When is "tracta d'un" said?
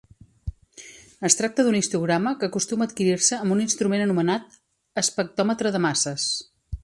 1.41-1.77